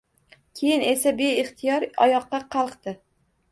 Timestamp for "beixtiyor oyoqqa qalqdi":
1.19-2.99